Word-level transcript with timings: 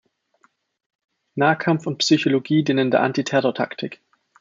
Nahkampf 1.35 1.85
und 1.85 1.99
Psychologie 1.99 2.63
dienen 2.63 2.89
der 2.89 3.03
Antiterror-Taktik. 3.03 4.01